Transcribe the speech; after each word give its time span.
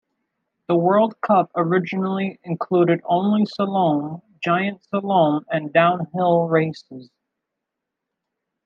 The 0.67 0.75
World 0.75 1.21
Cup 1.21 1.51
originally 1.55 2.39
included 2.43 3.01
only 3.05 3.43
slalom, 3.45 4.23
giant 4.43 4.81
slalom, 4.91 5.43
and 5.47 5.71
downhill 5.71 6.47
races. 6.47 7.11